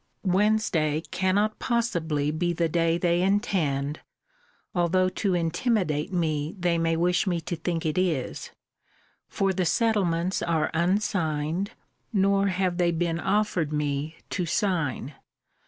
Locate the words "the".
2.53-2.67, 9.53-9.63